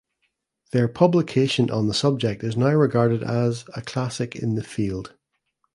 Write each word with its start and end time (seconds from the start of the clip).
Their 0.71 0.87
publication 0.87 1.69
on 1.69 1.87
the 1.87 1.93
subject 1.93 2.43
is 2.43 2.57
now 2.57 2.71
regarded 2.73 3.21
as 3.21 3.65
"a 3.75 3.83
classic 3.83 4.35
in 4.35 4.55
the 4.55 4.63
field". 4.63 5.13